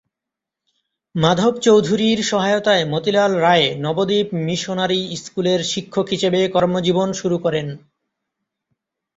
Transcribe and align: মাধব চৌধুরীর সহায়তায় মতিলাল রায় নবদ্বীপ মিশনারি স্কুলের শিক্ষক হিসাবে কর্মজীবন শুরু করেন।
মাধব 1.15 1.53
চৌধুরীর 1.57 2.19
সহায়তায় 2.23 2.83
মতিলাল 2.85 3.31
রায় 3.37 3.67
নবদ্বীপ 3.77 4.27
মিশনারি 4.47 5.01
স্কুলের 5.15 5.59
শিক্ষক 5.63 6.05
হিসাবে 6.09 6.39
কর্মজীবন 6.47 7.09
শুরু 7.13 7.37
করেন। 7.37 7.67